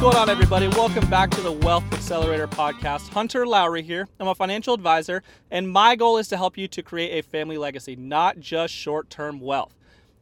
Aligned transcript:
Going 0.00 0.16
on, 0.16 0.28
everybody? 0.28 0.66
Welcome 0.68 1.08
back 1.08 1.30
to 1.30 1.40
the 1.40 1.52
Wealth 1.52 1.84
Accelerator 1.92 2.48
podcast. 2.48 3.08
Hunter 3.10 3.46
Lowry 3.46 3.82
here. 3.82 4.08
I'm 4.18 4.28
a 4.28 4.34
financial 4.34 4.74
advisor, 4.74 5.22
and 5.50 5.68
my 5.70 5.94
goal 5.94 6.18
is 6.18 6.26
to 6.28 6.36
help 6.36 6.58
you 6.58 6.66
to 6.68 6.82
create 6.82 7.18
a 7.18 7.22
family 7.22 7.58
legacy, 7.58 7.94
not 7.94 8.40
just 8.40 8.74
short 8.74 9.08
term 9.08 9.40
wealth. 9.40 9.74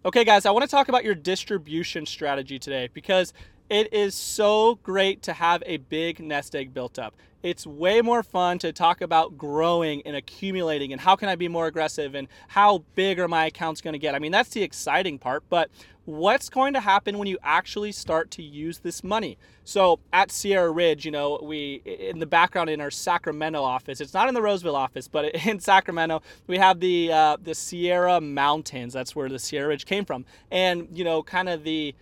Okay, 0.05 0.25
guys, 0.25 0.47
I 0.47 0.51
want 0.51 0.64
to 0.64 0.70
talk 0.70 0.89
about 0.89 1.05
your 1.05 1.14
distribution 1.14 2.06
strategy 2.06 2.59
today 2.59 2.91
because 2.92 3.33
it 3.73 3.91
is 3.91 4.15
so 4.15 4.75
great 4.83 5.23
to 5.23 5.33
have 5.33 5.62
a 5.65 5.78
big 5.78 6.20
nest 6.20 6.55
egg 6.55 6.75
built 6.75 6.98
up. 6.98 7.15
It's 7.42 7.67
way 7.67 8.03
more 8.03 8.23
fun 8.23 8.59
to 8.59 8.70
talk 8.70 9.01
about 9.01 9.39
growing 9.39 10.03
and 10.05 10.14
accumulating 10.14 10.92
and 10.92 11.01
how 11.01 11.17
can 11.17 11.31
I 11.31 11.37
be 11.37 11.48
more 11.48 11.67
aggressive 11.67 12.14
and 12.14 12.29
how 12.48 12.84
big 12.95 13.19
are 13.19 13.29
my 13.29 13.47
accounts 13.47 13.81
going 13.81 13.95
to 13.95 13.98
get. 13.98 14.14
I 14.14 14.19
mean, 14.19 14.31
that's 14.31 14.51
the 14.51 14.62
exciting 14.62 15.19
part, 15.19 15.42
but 15.48 15.70
what's 16.05 16.51
going 16.51 16.75
to 16.75 16.81
happen 16.81 17.17
when 17.17 17.27
you 17.27 17.39
actually 17.42 17.92
start 17.92 18.31
to 18.33 18.42
use 18.42 18.81
this 18.81 19.03
money. 19.03 19.39
So 19.64 20.01
at 20.12 20.31
Sierra 20.31 20.70
Ridge, 20.70 21.07
you 21.07 21.11
know, 21.11 21.41
we 21.42 21.77
in 21.86 22.19
the 22.19 22.27
background 22.27 22.69
in 22.69 22.79
our 22.79 22.91
Sacramento 22.91 23.62
office, 23.62 24.03
it's 24.03 24.12
not 24.12 24.29
in 24.29 24.34
the 24.34 24.42
Roseville 24.42 24.77
office, 24.77 25.09
but 25.09 25.34
in 25.47 25.61
Sacramento, 25.61 26.20
we 26.47 26.59
have 26.59 26.79
the 26.79 27.11
uh, 27.11 27.36
the 27.42 27.55
Sierra 27.55 28.20
Mountains. 28.20 28.92
That's 28.92 29.17
where 29.17 29.31
the 29.31 29.39
Sierra 29.39 29.69
Ridge 29.69 29.86
came 29.86 30.05
from, 30.05 30.27
and 30.51 30.89
you 30.92 31.05
know, 31.05 31.23
kind 31.23 31.48
of 31.48 31.64
the 31.64 31.95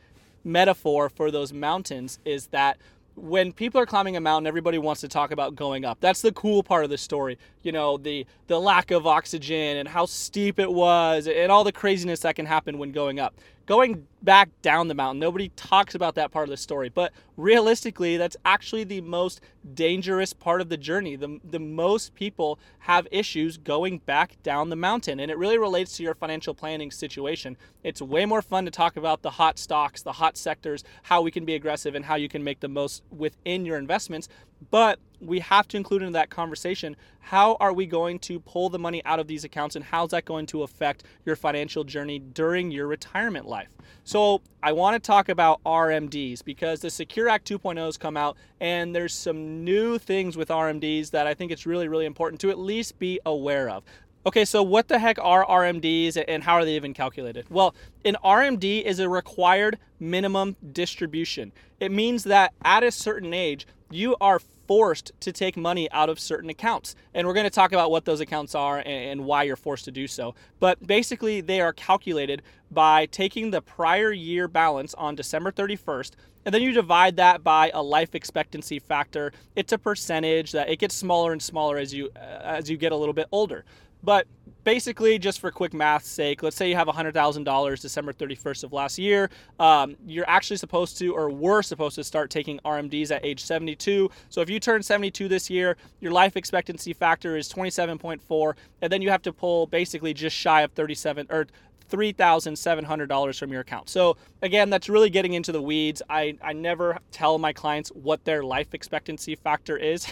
metaphor 0.44 1.08
for 1.08 1.30
those 1.30 1.52
mountains 1.52 2.18
is 2.24 2.46
that 2.48 2.78
when 3.16 3.52
people 3.52 3.80
are 3.80 3.86
climbing 3.86 4.16
a 4.16 4.20
mountain, 4.20 4.46
everybody 4.46 4.78
wants 4.78 5.00
to 5.02 5.08
talk 5.08 5.30
about 5.30 5.54
going 5.54 5.84
up. 5.84 5.98
That's 6.00 6.22
the 6.22 6.32
cool 6.32 6.62
part 6.62 6.84
of 6.84 6.90
the 6.90 6.96
story. 6.96 7.38
You 7.62 7.72
know, 7.72 7.98
the 7.98 8.26
the 8.46 8.58
lack 8.58 8.90
of 8.90 9.06
oxygen 9.06 9.76
and 9.76 9.88
how 9.88 10.06
steep 10.06 10.58
it 10.58 10.72
was 10.72 11.26
and 11.26 11.52
all 11.52 11.64
the 11.64 11.72
craziness 11.72 12.20
that 12.20 12.36
can 12.36 12.46
happen 12.46 12.78
when 12.78 12.92
going 12.92 13.20
up 13.20 13.34
going 13.70 14.04
back 14.22 14.50
down 14.62 14.88
the 14.88 14.94
mountain. 14.94 15.18
Nobody 15.18 15.50
talks 15.56 15.94
about 15.94 16.14
that 16.16 16.30
part 16.30 16.44
of 16.44 16.50
the 16.50 16.56
story, 16.56 16.88
but 16.88 17.12
realistically, 17.36 18.16
that's 18.16 18.36
actually 18.44 18.84
the 18.84 19.00
most 19.00 19.40
dangerous 19.74 20.32
part 20.32 20.60
of 20.60 20.68
the 20.68 20.76
journey. 20.76 21.16
The, 21.16 21.38
the 21.42 21.58
most 21.58 22.14
people 22.14 22.58
have 22.80 23.08
issues 23.10 23.56
going 23.56 23.98
back 23.98 24.36
down 24.42 24.68
the 24.68 24.76
mountain, 24.76 25.20
and 25.20 25.30
it 25.30 25.38
really 25.38 25.58
relates 25.58 25.96
to 25.96 26.02
your 26.02 26.14
financial 26.14 26.54
planning 26.54 26.90
situation. 26.90 27.56
It's 27.82 28.02
way 28.02 28.26
more 28.26 28.42
fun 28.42 28.64
to 28.66 28.70
talk 28.70 28.96
about 28.96 29.22
the 29.22 29.30
hot 29.30 29.58
stocks, 29.58 30.02
the 30.02 30.12
hot 30.12 30.36
sectors, 30.36 30.84
how 31.04 31.22
we 31.22 31.30
can 31.30 31.44
be 31.44 31.54
aggressive, 31.54 31.94
and 31.94 32.04
how 32.04 32.16
you 32.16 32.28
can 32.28 32.44
make 32.44 32.60
the 32.60 32.68
most 32.68 33.02
within 33.10 33.64
your 33.64 33.78
investments. 33.78 34.28
But 34.70 34.98
we 35.20 35.40
have 35.40 35.68
to 35.68 35.76
include 35.76 36.02
in 36.02 36.12
that 36.12 36.30
conversation 36.30 36.96
how 37.20 37.56
are 37.60 37.72
we 37.72 37.86
going 37.86 38.18
to 38.18 38.40
pull 38.40 38.70
the 38.70 38.78
money 38.78 39.02
out 39.04 39.20
of 39.20 39.26
these 39.26 39.44
accounts 39.44 39.76
and 39.76 39.84
how's 39.84 40.10
that 40.10 40.24
going 40.24 40.46
to 40.46 40.62
affect 40.62 41.04
your 41.26 41.36
financial 41.36 41.84
journey 41.84 42.18
during 42.18 42.70
your 42.70 42.86
retirement 42.86 43.46
life. 43.46 43.68
So, 44.04 44.40
I 44.62 44.72
want 44.72 44.94
to 44.94 45.06
talk 45.06 45.28
about 45.28 45.62
RMDs 45.64 46.44
because 46.44 46.80
the 46.80 46.90
Secure 46.90 47.28
Act 47.28 47.48
2.0 47.48 47.76
has 47.78 47.96
come 47.96 48.16
out 48.16 48.36
and 48.60 48.94
there's 48.94 49.14
some 49.14 49.64
new 49.64 49.98
things 49.98 50.36
with 50.36 50.48
RMDs 50.48 51.10
that 51.10 51.26
I 51.26 51.34
think 51.34 51.52
it's 51.52 51.66
really 51.66 51.88
really 51.88 52.06
important 52.06 52.40
to 52.42 52.50
at 52.50 52.58
least 52.58 52.98
be 52.98 53.20
aware 53.24 53.68
of. 53.68 53.84
Okay, 54.26 54.44
so 54.44 54.62
what 54.62 54.88
the 54.88 54.98
heck 54.98 55.18
are 55.18 55.46
RMDs 55.46 56.22
and 56.28 56.44
how 56.44 56.54
are 56.54 56.66
they 56.66 56.76
even 56.76 56.92
calculated? 56.92 57.46
Well, 57.48 57.74
an 58.04 58.18
RMD 58.22 58.82
is 58.82 58.98
a 58.98 59.08
required 59.08 59.78
minimum 59.98 60.56
distribution. 60.72 61.52
It 61.78 61.90
means 61.90 62.24
that 62.24 62.52
at 62.62 62.82
a 62.82 62.90
certain 62.90 63.32
age, 63.32 63.66
you 63.90 64.16
are 64.20 64.38
forced 64.68 65.12
to 65.20 65.32
take 65.32 65.56
money 65.56 65.90
out 65.90 66.10
of 66.10 66.20
certain 66.20 66.50
accounts. 66.50 66.94
And 67.14 67.26
we're 67.26 67.32
going 67.32 67.44
to 67.44 67.50
talk 67.50 67.72
about 67.72 67.90
what 67.90 68.04
those 68.04 68.20
accounts 68.20 68.54
are 68.54 68.82
and, 68.84 69.24
why 69.24 69.44
you're 69.44 69.56
forced 69.56 69.86
to 69.86 69.90
do 69.90 70.06
so. 70.06 70.34
But 70.60 70.86
basically, 70.86 71.40
they 71.40 71.62
are 71.62 71.72
calculated 71.72 72.42
by 72.70 73.06
taking 73.06 73.50
the 73.50 73.62
prior 73.62 74.12
year 74.12 74.48
balance 74.48 74.92
on 74.94 75.14
December 75.14 75.50
31st 75.50 76.12
and 76.44 76.54
then 76.54 76.62
you 76.62 76.72
divide 76.72 77.16
that 77.16 77.44
by 77.44 77.70
a 77.74 77.82
life 77.82 78.14
expectancy 78.14 78.78
factor. 78.78 79.32
It's 79.56 79.72
a 79.72 79.78
percentage 79.78 80.52
that 80.52 80.70
it 80.70 80.78
gets 80.78 80.94
smaller 80.94 81.32
and 81.32 81.42
smaller 81.42 81.76
as 81.76 81.92
you 81.92 82.10
uh, 82.16 82.40
as 82.42 82.70
you 82.70 82.76
get 82.76 82.92
a 82.92 82.96
little 82.96 83.12
bit 83.12 83.26
older. 83.30 83.64
But 84.02 84.26
basically, 84.64 85.18
just 85.18 85.40
for 85.40 85.50
quick 85.50 85.72
math's 85.72 86.08
sake, 86.08 86.42
let's 86.42 86.56
say 86.56 86.68
you 86.68 86.76
have 86.76 86.88
$100,000 86.88 87.80
December 87.80 88.12
31st 88.12 88.64
of 88.64 88.72
last 88.72 88.98
year. 88.98 89.30
Um, 89.58 89.96
you're 90.06 90.28
actually 90.28 90.56
supposed 90.56 90.98
to, 90.98 91.14
or 91.14 91.30
were 91.30 91.62
supposed 91.62 91.96
to, 91.96 92.04
start 92.04 92.30
taking 92.30 92.58
RMDs 92.64 93.10
at 93.10 93.24
age 93.24 93.42
72. 93.42 94.10
So 94.28 94.40
if 94.40 94.50
you 94.50 94.60
turn 94.60 94.82
72 94.82 95.28
this 95.28 95.50
year, 95.50 95.76
your 96.00 96.12
life 96.12 96.36
expectancy 96.36 96.92
factor 96.92 97.36
is 97.36 97.48
27.4, 97.52 98.54
and 98.82 98.92
then 98.92 99.02
you 99.02 99.10
have 99.10 99.22
to 99.22 99.32
pull 99.32 99.66
basically 99.66 100.14
just 100.14 100.36
shy 100.36 100.62
of 100.62 100.72
37 100.72 101.26
or 101.30 101.46
$3,700 101.90 103.38
from 103.38 103.52
your 103.52 103.60
account. 103.60 103.88
So, 103.88 104.16
again, 104.42 104.70
that's 104.70 104.88
really 104.88 105.10
getting 105.10 105.34
into 105.34 105.52
the 105.52 105.60
weeds. 105.60 106.02
I, 106.08 106.36
I 106.42 106.52
never 106.52 106.98
tell 107.10 107.38
my 107.38 107.52
clients 107.52 107.90
what 107.90 108.24
their 108.24 108.42
life 108.42 108.74
expectancy 108.74 109.34
factor 109.34 109.76
is, 109.76 110.06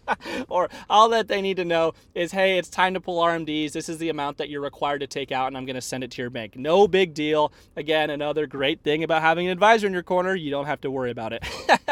or 0.48 0.68
all 0.90 1.08
that 1.10 1.28
they 1.28 1.40
need 1.40 1.56
to 1.56 1.64
know 1.64 1.92
is 2.14 2.32
hey, 2.32 2.58
it's 2.58 2.68
time 2.68 2.94
to 2.94 3.00
pull 3.00 3.22
RMDs. 3.22 3.72
This 3.72 3.88
is 3.88 3.98
the 3.98 4.08
amount 4.08 4.38
that 4.38 4.48
you're 4.48 4.60
required 4.60 5.00
to 5.00 5.06
take 5.06 5.32
out, 5.32 5.48
and 5.48 5.56
I'm 5.56 5.66
going 5.66 5.74
to 5.74 5.80
send 5.80 6.04
it 6.04 6.10
to 6.12 6.22
your 6.22 6.30
bank. 6.30 6.56
No 6.56 6.86
big 6.86 7.14
deal. 7.14 7.52
Again, 7.76 8.10
another 8.10 8.46
great 8.46 8.82
thing 8.82 9.02
about 9.04 9.22
having 9.22 9.46
an 9.46 9.52
advisor 9.52 9.86
in 9.86 9.92
your 9.92 10.02
corner, 10.02 10.34
you 10.34 10.50
don't 10.50 10.66
have 10.66 10.80
to 10.82 10.90
worry 10.90 11.10
about 11.10 11.32
it. 11.32 11.44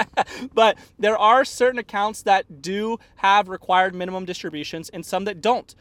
but 0.54 0.78
there 0.98 1.18
are 1.18 1.44
certain 1.44 1.78
accounts 1.78 2.22
that 2.22 2.62
do 2.62 2.98
have 3.16 3.48
required 3.48 3.94
minimum 3.94 4.24
distributions 4.24 4.88
and 4.90 5.04
some 5.04 5.24
that 5.24 5.40
don't. 5.40 5.74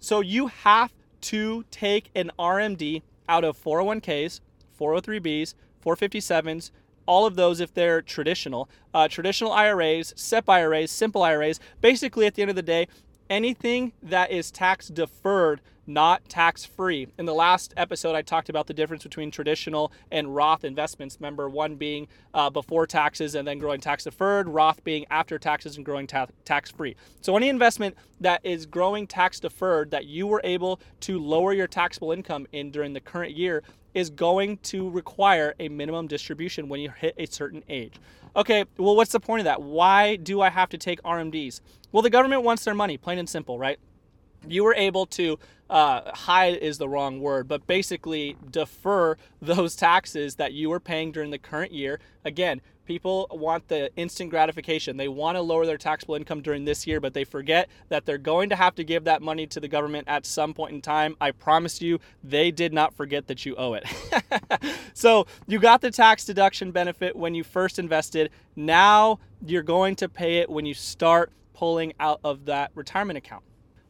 So 0.00 0.20
you 0.20 0.48
have 0.48 0.92
to 1.22 1.64
take 1.70 2.10
an 2.14 2.30
RMD 2.38 3.02
out 3.28 3.44
of 3.44 3.62
401ks, 3.62 4.40
403bs, 4.78 5.54
457s, 5.84 6.70
all 7.06 7.26
of 7.26 7.36
those 7.36 7.60
if 7.60 7.74
they're 7.74 8.02
traditional, 8.02 8.68
uh, 8.94 9.08
traditional 9.08 9.52
IRAs, 9.52 10.12
SEP 10.16 10.48
IRAs, 10.48 10.90
simple 10.90 11.22
IRAs. 11.22 11.58
Basically, 11.80 12.26
at 12.26 12.34
the 12.34 12.42
end 12.42 12.50
of 12.50 12.56
the 12.56 12.62
day, 12.62 12.86
anything 13.28 13.92
that 14.02 14.30
is 14.30 14.50
tax 14.50 14.88
deferred 14.88 15.60
not 15.86 16.28
tax 16.28 16.64
free. 16.64 17.08
In 17.18 17.26
the 17.26 17.34
last 17.34 17.74
episode, 17.76 18.14
I 18.14 18.22
talked 18.22 18.48
about 18.48 18.66
the 18.66 18.74
difference 18.74 19.02
between 19.02 19.30
traditional 19.30 19.92
and 20.10 20.34
Roth 20.34 20.64
investments. 20.64 21.16
Remember, 21.20 21.48
one 21.48 21.76
being 21.76 22.08
uh, 22.34 22.50
before 22.50 22.86
taxes 22.86 23.34
and 23.34 23.46
then 23.46 23.58
growing 23.58 23.80
tax 23.80 24.04
deferred, 24.04 24.48
Roth 24.48 24.82
being 24.84 25.04
after 25.10 25.38
taxes 25.38 25.76
and 25.76 25.84
growing 25.84 26.06
ta- 26.06 26.26
tax 26.44 26.70
free. 26.70 26.96
So, 27.20 27.36
any 27.36 27.48
investment 27.48 27.96
that 28.20 28.40
is 28.44 28.66
growing 28.66 29.06
tax 29.06 29.40
deferred 29.40 29.90
that 29.90 30.06
you 30.06 30.26
were 30.26 30.40
able 30.44 30.80
to 31.00 31.18
lower 31.18 31.52
your 31.52 31.66
taxable 31.66 32.12
income 32.12 32.46
in 32.52 32.70
during 32.70 32.92
the 32.92 33.00
current 33.00 33.36
year 33.36 33.62
is 33.94 34.08
going 34.10 34.56
to 34.58 34.88
require 34.90 35.54
a 35.60 35.68
minimum 35.68 36.06
distribution 36.06 36.68
when 36.68 36.80
you 36.80 36.90
hit 36.90 37.14
a 37.18 37.26
certain 37.26 37.62
age. 37.68 37.94
Okay, 38.34 38.64
well, 38.78 38.96
what's 38.96 39.12
the 39.12 39.20
point 39.20 39.40
of 39.40 39.44
that? 39.44 39.60
Why 39.60 40.16
do 40.16 40.40
I 40.40 40.48
have 40.48 40.70
to 40.70 40.78
take 40.78 41.02
RMDs? 41.02 41.60
Well, 41.90 42.02
the 42.02 42.08
government 42.08 42.42
wants 42.42 42.64
their 42.64 42.74
money, 42.74 42.96
plain 42.96 43.18
and 43.18 43.28
simple, 43.28 43.58
right? 43.58 43.78
You 44.46 44.64
were 44.64 44.74
able 44.74 45.06
to 45.06 45.38
uh, 45.72 46.12
hide 46.14 46.56
is 46.56 46.76
the 46.76 46.88
wrong 46.88 47.20
word, 47.20 47.48
but 47.48 47.66
basically 47.66 48.36
defer 48.50 49.16
those 49.40 49.74
taxes 49.74 50.34
that 50.36 50.52
you 50.52 50.68
were 50.68 50.80
paying 50.80 51.12
during 51.12 51.30
the 51.30 51.38
current 51.38 51.72
year. 51.72 51.98
Again, 52.26 52.60
people 52.84 53.26
want 53.30 53.68
the 53.68 53.90
instant 53.96 54.28
gratification. 54.28 54.98
They 54.98 55.08
want 55.08 55.36
to 55.36 55.40
lower 55.40 55.64
their 55.64 55.78
taxable 55.78 56.14
income 56.14 56.42
during 56.42 56.66
this 56.66 56.86
year, 56.86 57.00
but 57.00 57.14
they 57.14 57.24
forget 57.24 57.70
that 57.88 58.04
they're 58.04 58.18
going 58.18 58.50
to 58.50 58.56
have 58.56 58.74
to 58.74 58.84
give 58.84 59.04
that 59.04 59.22
money 59.22 59.46
to 59.46 59.60
the 59.60 59.68
government 59.68 60.08
at 60.08 60.26
some 60.26 60.52
point 60.52 60.74
in 60.74 60.82
time. 60.82 61.16
I 61.22 61.30
promise 61.30 61.80
you, 61.80 62.00
they 62.22 62.50
did 62.50 62.74
not 62.74 62.92
forget 62.94 63.26
that 63.28 63.46
you 63.46 63.56
owe 63.56 63.72
it. 63.72 63.86
so 64.94 65.26
you 65.46 65.58
got 65.58 65.80
the 65.80 65.90
tax 65.90 66.26
deduction 66.26 66.70
benefit 66.70 67.16
when 67.16 67.34
you 67.34 67.44
first 67.44 67.78
invested. 67.78 68.30
Now 68.56 69.20
you're 69.44 69.62
going 69.62 69.96
to 69.96 70.08
pay 70.08 70.38
it 70.38 70.50
when 70.50 70.66
you 70.66 70.74
start 70.74 71.32
pulling 71.54 71.94
out 71.98 72.20
of 72.24 72.44
that 72.44 72.72
retirement 72.74 73.16
account. 73.16 73.42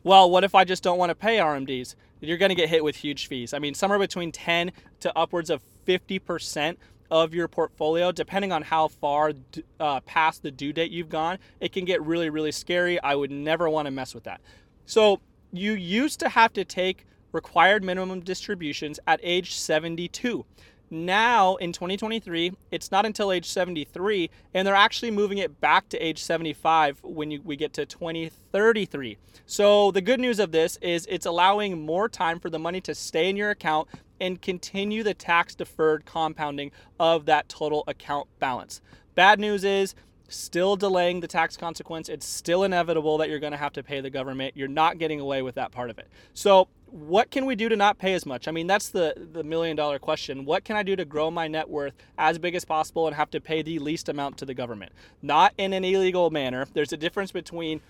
Well, 0.04 0.30
what 0.30 0.42
if 0.42 0.54
I 0.54 0.64
just 0.64 0.82
don't 0.82 0.98
want 0.98 1.10
to 1.10 1.14
pay 1.14 1.38
RMDs? 1.38 1.94
You're 2.20 2.38
going 2.38 2.50
to 2.50 2.54
get 2.54 2.68
hit 2.68 2.82
with 2.82 2.96
huge 2.96 3.28
fees. 3.28 3.54
I 3.54 3.58
mean, 3.58 3.74
somewhere 3.74 3.98
between 3.98 4.32
10 4.32 4.72
to 5.00 5.16
upwards 5.16 5.50
of 5.50 5.62
50% 5.86 6.76
of 7.10 7.34
your 7.34 7.46
portfolio, 7.46 8.10
depending 8.10 8.52
on 8.52 8.62
how 8.62 8.88
far 8.88 9.32
uh, 9.78 10.00
past 10.00 10.42
the 10.42 10.50
due 10.50 10.72
date 10.72 10.90
you've 10.90 11.08
gone, 11.08 11.38
it 11.60 11.72
can 11.72 11.84
get 11.84 12.02
really, 12.02 12.30
really 12.30 12.52
scary. 12.52 13.00
I 13.00 13.14
would 13.14 13.30
never 13.30 13.68
want 13.68 13.86
to 13.86 13.90
mess 13.90 14.14
with 14.14 14.24
that. 14.24 14.40
So, 14.86 15.20
you 15.52 15.72
used 15.72 16.18
to 16.20 16.28
have 16.30 16.52
to 16.54 16.64
take 16.64 17.04
required 17.32 17.84
minimum 17.84 18.20
distributions 18.20 18.98
at 19.06 19.20
age 19.22 19.54
72. 19.54 20.44
Now 20.92 21.56
in 21.56 21.72
2023, 21.72 22.52
it's 22.70 22.90
not 22.90 23.06
until 23.06 23.32
age 23.32 23.48
73, 23.48 24.28
and 24.52 24.68
they're 24.68 24.74
actually 24.74 25.10
moving 25.10 25.38
it 25.38 25.58
back 25.58 25.88
to 25.88 25.98
age 25.98 26.22
75 26.22 26.98
when 27.02 27.30
you, 27.30 27.40
we 27.42 27.56
get 27.56 27.72
to 27.72 27.86
2033. 27.86 29.16
So 29.46 29.90
the 29.90 30.02
good 30.02 30.20
news 30.20 30.38
of 30.38 30.52
this 30.52 30.76
is 30.82 31.06
it's 31.08 31.24
allowing 31.24 31.80
more 31.80 32.10
time 32.10 32.38
for 32.38 32.50
the 32.50 32.58
money 32.58 32.82
to 32.82 32.94
stay 32.94 33.30
in 33.30 33.38
your 33.38 33.48
account 33.48 33.88
and 34.20 34.42
continue 34.42 35.02
the 35.02 35.14
tax 35.14 35.54
deferred 35.54 36.04
compounding 36.04 36.70
of 37.00 37.24
that 37.24 37.48
total 37.48 37.84
account 37.86 38.28
balance. 38.38 38.82
Bad 39.14 39.40
news 39.40 39.64
is 39.64 39.94
still 40.28 40.76
delaying 40.76 41.20
the 41.20 41.26
tax 41.26 41.56
consequence. 41.56 42.10
It's 42.10 42.26
still 42.26 42.64
inevitable 42.64 43.16
that 43.16 43.30
you're 43.30 43.40
going 43.40 43.52
to 43.52 43.58
have 43.58 43.72
to 43.74 43.82
pay 43.82 44.02
the 44.02 44.10
government. 44.10 44.58
You're 44.58 44.68
not 44.68 44.98
getting 44.98 45.20
away 45.20 45.40
with 45.40 45.54
that 45.54 45.72
part 45.72 45.88
of 45.88 45.98
it. 45.98 46.08
So 46.34 46.68
what 46.92 47.30
can 47.30 47.46
we 47.46 47.56
do 47.56 47.70
to 47.70 47.76
not 47.76 47.98
pay 47.98 48.12
as 48.12 48.26
much? 48.26 48.46
I 48.46 48.50
mean, 48.50 48.66
that's 48.66 48.90
the 48.90 49.14
the 49.32 49.42
million 49.42 49.76
dollar 49.76 49.98
question. 49.98 50.44
What 50.44 50.62
can 50.62 50.76
I 50.76 50.82
do 50.82 50.94
to 50.94 51.06
grow 51.06 51.30
my 51.30 51.48
net 51.48 51.68
worth 51.68 51.94
as 52.18 52.38
big 52.38 52.54
as 52.54 52.66
possible 52.66 53.06
and 53.06 53.16
have 53.16 53.30
to 53.30 53.40
pay 53.40 53.62
the 53.62 53.78
least 53.78 54.10
amount 54.10 54.36
to 54.38 54.44
the 54.44 54.52
government? 54.52 54.92
Not 55.22 55.54
in 55.56 55.72
an 55.72 55.84
illegal 55.84 56.30
manner. 56.30 56.66
There's 56.74 56.92
a 56.92 56.98
difference 56.98 57.32
between 57.32 57.80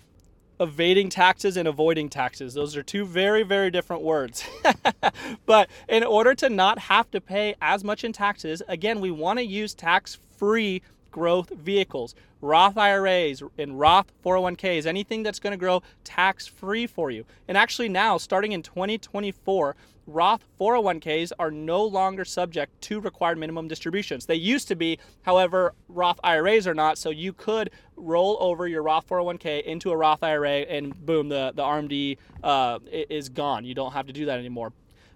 evading 0.60 1.08
taxes 1.08 1.56
and 1.56 1.66
avoiding 1.66 2.08
taxes. 2.08 2.54
Those 2.54 2.76
are 2.76 2.82
two 2.84 3.04
very, 3.04 3.42
very 3.42 3.72
different 3.72 4.02
words. 4.02 4.44
but 5.46 5.68
in 5.88 6.04
order 6.04 6.34
to 6.36 6.48
not 6.48 6.78
have 6.78 7.10
to 7.10 7.20
pay 7.20 7.56
as 7.60 7.82
much 7.82 8.04
in 8.04 8.12
taxes, 8.12 8.62
again, 8.68 9.00
we 9.00 9.10
want 9.10 9.40
to 9.40 9.44
use 9.44 9.74
tax 9.74 10.18
free 10.36 10.80
growth 11.12 11.50
vehicles, 11.50 12.16
Roth 12.40 12.76
IRAs 12.76 13.42
and 13.56 13.78
Roth 13.78 14.12
401ks, 14.24 14.86
anything 14.86 15.22
that's 15.22 15.38
going 15.38 15.52
to 15.52 15.56
grow 15.56 15.82
tax 16.02 16.48
free 16.48 16.88
for 16.88 17.12
you. 17.12 17.24
And 17.46 17.56
actually, 17.56 17.88
now, 17.88 18.18
starting 18.18 18.50
in 18.50 18.62
2024, 18.62 19.76
Roth 20.06 20.44
401ks 20.60 21.30
are 21.38 21.52
no 21.52 21.84
longer 21.84 22.24
subject 22.24 22.80
to 22.82 23.00
required 23.00 23.38
minimum 23.38 23.68
distributions. 23.68 24.26
They 24.26 24.34
used 24.34 24.66
to 24.68 24.74
be, 24.74 24.98
however, 25.22 25.74
Roth 25.88 26.18
IRAs 26.24 26.66
are 26.66 26.74
not. 26.74 26.98
So 26.98 27.10
you 27.10 27.32
could 27.32 27.70
roll 27.96 28.36
over 28.40 28.66
your 28.66 28.82
Roth 28.82 29.06
401k 29.06 29.62
into 29.62 29.92
a 29.92 29.96
Roth 29.96 30.24
IRA, 30.24 30.62
and 30.62 30.94
boom, 31.06 31.28
the 31.28 31.52
the 31.54 31.62
RMD 31.62 32.18
uh, 32.42 32.80
is 32.90 33.28
gone. 33.28 33.64
You 33.64 33.74
don't 33.74 33.92
have 33.92 34.06
to 34.08 34.12
do 34.12 34.26
that 34.26 34.40
anymore. 34.40 34.72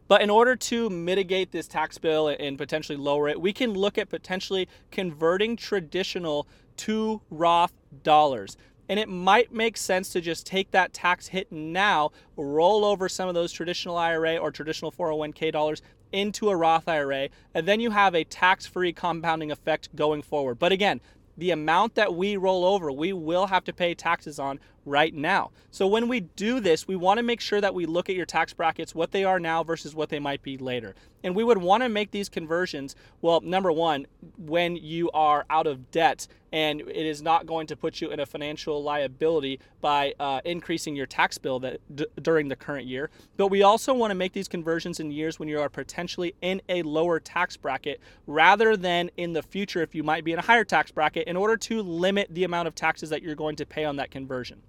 But 0.08 0.22
in 0.22 0.30
order 0.30 0.54
to 0.56 0.88
mitigate 0.88 1.52
this 1.52 1.66
tax 1.66 1.98
bill 1.98 2.28
and 2.28 2.56
potentially 2.56 2.96
lower 2.96 3.28
it, 3.28 3.40
we 3.40 3.52
can 3.52 3.72
look 3.72 3.98
at 3.98 4.08
potentially 4.08 4.68
converting 4.90 5.56
traditional 5.56 6.46
to 6.78 7.20
Roth 7.30 7.72
dollars. 8.02 8.56
And 8.88 9.00
it 9.00 9.08
might 9.08 9.52
make 9.52 9.76
sense 9.76 10.10
to 10.10 10.20
just 10.20 10.46
take 10.46 10.70
that 10.70 10.92
tax 10.92 11.28
hit 11.28 11.50
now, 11.50 12.12
roll 12.36 12.84
over 12.84 13.08
some 13.08 13.28
of 13.28 13.34
those 13.34 13.50
traditional 13.50 13.96
IRA 13.96 14.36
or 14.36 14.52
traditional 14.52 14.92
401k 14.92 15.50
dollars 15.50 15.82
into 16.12 16.50
a 16.50 16.56
Roth 16.56 16.86
IRA, 16.88 17.28
and 17.52 17.66
then 17.66 17.80
you 17.80 17.90
have 17.90 18.14
a 18.14 18.22
tax 18.24 18.64
free 18.64 18.92
compounding 18.92 19.50
effect 19.50 19.94
going 19.96 20.22
forward. 20.22 20.58
But 20.58 20.70
again, 20.70 21.00
the 21.36 21.50
amount 21.50 21.96
that 21.96 22.14
we 22.14 22.36
roll 22.36 22.64
over, 22.64 22.90
we 22.90 23.12
will 23.12 23.46
have 23.46 23.64
to 23.64 23.72
pay 23.72 23.94
taxes 23.94 24.38
on 24.38 24.60
right 24.86 25.12
now. 25.12 25.50
So 25.70 25.86
when 25.86 26.08
we 26.08 26.20
do 26.20 26.60
this, 26.60 26.88
we 26.88 26.96
want 26.96 27.18
to 27.18 27.22
make 27.22 27.40
sure 27.40 27.60
that 27.60 27.74
we 27.74 27.84
look 27.84 28.08
at 28.08 28.16
your 28.16 28.24
tax 28.24 28.54
brackets, 28.54 28.94
what 28.94 29.10
they 29.10 29.24
are 29.24 29.38
now 29.38 29.62
versus 29.62 29.94
what 29.94 30.08
they 30.08 30.20
might 30.20 30.42
be 30.42 30.56
later. 30.56 30.94
And 31.22 31.34
we 31.34 31.44
would 31.44 31.58
want 31.58 31.82
to 31.82 31.88
make 31.88 32.12
these 32.12 32.28
conversions, 32.28 32.94
well, 33.20 33.40
number 33.40 33.72
one, 33.72 34.06
when 34.38 34.76
you 34.76 35.10
are 35.10 35.44
out 35.50 35.66
of 35.66 35.90
debt 35.90 36.28
and 36.52 36.80
it 36.80 37.04
is 37.04 37.20
not 37.20 37.44
going 37.44 37.66
to 37.66 37.76
put 37.76 38.00
you 38.00 38.10
in 38.10 38.20
a 38.20 38.24
financial 38.24 38.82
liability 38.82 39.58
by 39.80 40.14
uh, 40.20 40.40
increasing 40.44 40.94
your 40.94 41.04
tax 41.04 41.36
bill 41.36 41.58
that 41.58 41.80
d- 41.94 42.06
during 42.22 42.48
the 42.48 42.56
current 42.56 42.86
year. 42.86 43.10
But 43.36 43.48
we 43.48 43.62
also 43.62 43.92
want 43.92 44.12
to 44.12 44.14
make 44.14 44.32
these 44.32 44.48
conversions 44.48 45.00
in 45.00 45.10
years 45.10 45.38
when 45.38 45.48
you 45.48 45.60
are 45.60 45.68
potentially 45.68 46.34
in 46.40 46.62
a 46.68 46.82
lower 46.82 47.18
tax 47.18 47.56
bracket 47.56 48.00
rather 48.26 48.76
than 48.76 49.10
in 49.16 49.32
the 49.32 49.42
future 49.42 49.82
if 49.82 49.94
you 49.94 50.02
might 50.02 50.24
be 50.24 50.32
in 50.32 50.38
a 50.38 50.42
higher 50.42 50.64
tax 50.64 50.90
bracket 50.90 51.26
in 51.26 51.36
order 51.36 51.56
to 51.56 51.82
limit 51.82 52.28
the 52.30 52.44
amount 52.44 52.68
of 52.68 52.74
taxes 52.74 53.10
that 53.10 53.22
you're 53.22 53.34
going 53.34 53.56
to 53.56 53.66
pay 53.66 53.84
on 53.84 53.96
that 53.96 54.10
conversion. 54.10 54.62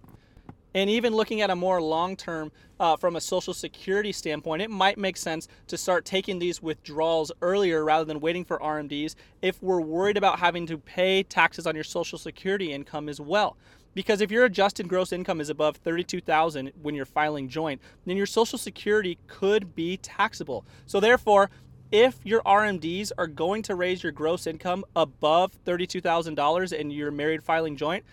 And 0.74 0.90
even 0.90 1.16
looking 1.16 1.42
at 1.42 1.50
a 1.50 1.56
more 1.56 1.82
long 1.82 2.16
term, 2.16 2.52
uh, 2.80 2.96
from 2.96 3.16
a 3.16 3.22
Social 3.22 3.54
Security 3.54 4.12
standpoint, 4.12 4.62
it 4.62 4.70
might 4.70 4.98
make 4.98 5.18
sense 5.18 5.48
to 5.68 5.78
start 5.78 6.06
taking 6.06 6.40
these 6.40 6.62
withdrawals 6.62 7.32
earlier 7.42 7.84
rather 7.84 8.06
than 8.06 8.20
waiting 8.20 8.46
for 8.46 8.60
RMDs 8.60 9.16
if 9.42 9.62
we're 9.62 9.82
worried 9.82 10.18
about 10.18 10.40
having 10.40 10.68
to 10.68 10.78
pay 10.78 11.24
taxes 11.24 11.66
on 11.66 11.76
your 11.76 11.84
Social 11.84 12.18
Security 12.18 12.72
income 12.72 13.10
as 13.10 13.20
well. 13.20 13.58
Because 13.94 14.22
if 14.22 14.30
your 14.30 14.46
adjusted 14.46 14.88
gross 14.88 15.12
income 15.12 15.42
is 15.42 15.50
above 15.50 15.78
32,000 15.78 16.72
when 16.84 16.94
you're 16.94 17.06
filing 17.06 17.50
joint, 17.50 17.82
then 18.06 18.16
your 18.16 18.28
Social 18.28 18.60
Security 18.60 19.18
could 19.26 19.74
be 19.76 19.98
taxable. 19.98 20.66
So 20.86 21.00
therefore, 21.00 21.50
if 21.92 22.20
your 22.24 22.42
RMDs 22.42 23.12
are 23.18 23.28
going 23.28 23.64
to 23.64 23.76
raise 23.76 24.04
your 24.04 24.12
gross 24.12 24.46
income 24.46 24.84
above 24.96 25.58
$32,000 25.66 26.80
and 26.80 26.92
you're 26.92 27.12
married 27.12 27.44
filing 27.44 27.76
joint, 27.76 28.04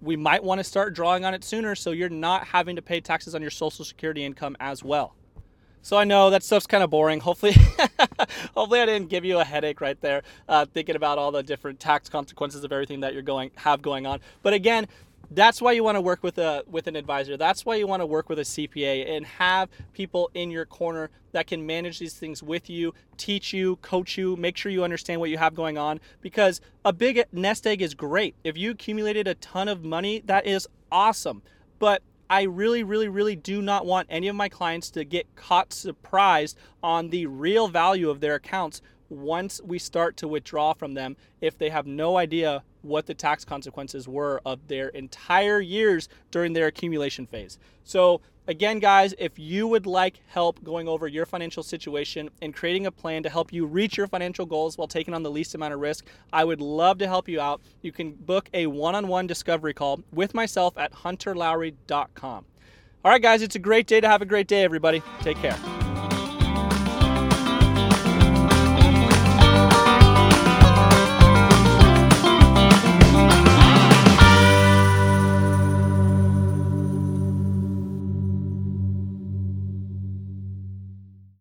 we 0.00 0.16
might 0.16 0.42
want 0.42 0.58
to 0.58 0.64
start 0.64 0.94
drawing 0.94 1.24
on 1.24 1.34
it 1.34 1.44
sooner 1.44 1.74
so 1.74 1.90
you're 1.90 2.08
not 2.08 2.46
having 2.48 2.76
to 2.76 2.82
pay 2.82 3.00
taxes 3.00 3.34
on 3.34 3.42
your 3.42 3.50
social 3.50 3.84
security 3.84 4.24
income 4.24 4.56
as 4.60 4.82
well. 4.82 5.14
So 5.82 5.96
I 5.96 6.04
know 6.04 6.28
that 6.30 6.42
stuff's 6.42 6.66
kind 6.66 6.82
of 6.82 6.90
boring. 6.90 7.20
Hopefully, 7.20 7.52
hopefully 8.54 8.80
I 8.80 8.86
didn't 8.86 9.08
give 9.08 9.24
you 9.24 9.38
a 9.38 9.44
headache 9.44 9.80
right 9.80 9.98
there, 10.02 10.22
uh, 10.46 10.66
thinking 10.66 10.94
about 10.94 11.16
all 11.16 11.32
the 11.32 11.42
different 11.42 11.80
tax 11.80 12.08
consequences 12.10 12.64
of 12.64 12.72
everything 12.72 13.00
that 13.00 13.14
you're 13.14 13.22
going 13.22 13.50
have 13.56 13.80
going 13.80 14.06
on. 14.06 14.20
But 14.42 14.52
again, 14.52 14.88
that's 15.30 15.62
why 15.62 15.72
you 15.72 15.84
want 15.84 15.96
to 15.96 16.00
work 16.00 16.22
with 16.22 16.38
a 16.38 16.64
with 16.66 16.86
an 16.86 16.96
advisor. 16.96 17.36
That's 17.36 17.64
why 17.64 17.76
you 17.76 17.86
want 17.86 18.00
to 18.02 18.06
work 18.06 18.28
with 18.28 18.38
a 18.38 18.42
cpa 18.42 19.08
and 19.08 19.24
have 19.24 19.68
people 19.92 20.30
in 20.34 20.50
your 20.50 20.66
corner 20.66 21.10
that 21.32 21.46
can 21.46 21.64
manage 21.64 21.98
these 21.98 22.14
things 22.14 22.42
with 22.42 22.68
you 22.68 22.92
teach 23.16 23.52
you 23.52 23.76
coach 23.76 24.18
you 24.18 24.36
make 24.36 24.56
sure 24.56 24.72
you 24.72 24.82
understand 24.82 25.20
what 25.20 25.30
you 25.30 25.38
have 25.38 25.54
going 25.54 25.78
on 25.78 26.00
because 26.20 26.60
a 26.84 26.92
big 26.92 27.24
nest 27.32 27.66
egg 27.66 27.80
is 27.82 27.94
great. 27.94 28.34
If 28.42 28.56
you 28.56 28.72
accumulated 28.72 29.28
a 29.28 29.34
ton 29.36 29.68
of 29.68 29.84
money 29.84 30.22
that 30.26 30.46
is 30.46 30.66
awesome. 30.90 31.42
But 31.78 32.02
I 32.28 32.42
really, 32.42 32.84
really, 32.84 33.08
really 33.08 33.34
do 33.34 33.60
not 33.60 33.86
want 33.86 34.06
any 34.10 34.28
of 34.28 34.36
my 34.36 34.48
clients 34.48 34.90
to 34.90 35.04
get 35.04 35.34
caught 35.34 35.72
surprised 35.72 36.56
on 36.82 37.10
the 37.10 37.26
real 37.26 37.66
value 37.66 38.08
of 38.08 38.20
their 38.20 38.34
accounts 38.36 38.82
once 39.08 39.60
we 39.64 39.78
start 39.78 40.16
to 40.18 40.28
withdraw 40.28 40.72
from 40.72 40.94
them 40.94 41.16
if 41.40 41.58
they 41.58 41.68
have 41.68 41.86
no 41.86 42.16
idea 42.16 42.62
what 42.82 43.06
the 43.06 43.14
tax 43.14 43.44
consequences 43.44 44.08
were 44.08 44.40
of 44.44 44.68
their 44.68 44.88
entire 44.88 45.60
years 45.60 46.08
during 46.30 46.52
their 46.52 46.66
accumulation 46.66 47.26
phase. 47.26 47.58
So, 47.84 48.20
again, 48.46 48.78
guys, 48.78 49.14
if 49.18 49.38
you 49.38 49.66
would 49.68 49.86
like 49.86 50.20
help 50.28 50.62
going 50.62 50.88
over 50.88 51.06
your 51.06 51.26
financial 51.26 51.62
situation 51.62 52.30
and 52.42 52.54
creating 52.54 52.86
a 52.86 52.90
plan 52.90 53.22
to 53.22 53.30
help 53.30 53.52
you 53.52 53.66
reach 53.66 53.96
your 53.96 54.06
financial 54.06 54.46
goals 54.46 54.78
while 54.78 54.88
taking 54.88 55.14
on 55.14 55.22
the 55.22 55.30
least 55.30 55.54
amount 55.54 55.74
of 55.74 55.80
risk, 55.80 56.06
I 56.32 56.44
would 56.44 56.60
love 56.60 56.98
to 56.98 57.06
help 57.06 57.28
you 57.28 57.40
out. 57.40 57.60
You 57.82 57.92
can 57.92 58.12
book 58.12 58.48
a 58.54 58.66
one 58.66 58.94
on 58.94 59.08
one 59.08 59.26
discovery 59.26 59.74
call 59.74 60.00
with 60.12 60.34
myself 60.34 60.76
at 60.78 60.92
hunterlowry.com. 60.92 62.44
All 63.02 63.10
right, 63.10 63.22
guys, 63.22 63.40
it's 63.42 63.56
a 63.56 63.60
great 63.60 63.86
day 63.86 64.00
to 64.00 64.08
have 64.08 64.20
a 64.20 64.26
great 64.26 64.46
day, 64.46 64.62
everybody. 64.62 65.02
Take 65.22 65.38
care. 65.38 65.56